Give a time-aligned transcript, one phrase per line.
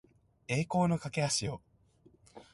[0.47, 1.11] 栄光の架
[1.43, 1.61] 橋を